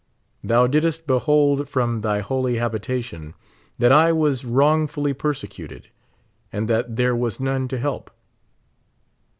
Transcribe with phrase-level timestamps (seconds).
[0.43, 3.35] Thou didst behold from thy holy habitation
[3.77, 5.89] that I was wrongfully persecuted,
[6.51, 8.09] and that there was none to help.